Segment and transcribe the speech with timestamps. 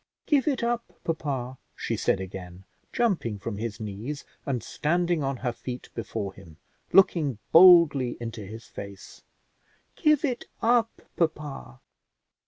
[0.25, 5.51] "Give it up, papa," she said again, jumping from his knees and standing on her
[5.53, 6.57] feet before him,
[6.91, 9.21] looking boldly into his face;
[9.95, 11.81] "give it up, papa."